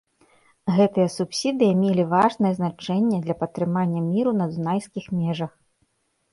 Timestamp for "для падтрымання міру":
3.29-4.31